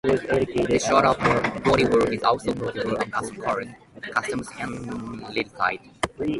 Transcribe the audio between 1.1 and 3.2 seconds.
bodywork is also popular on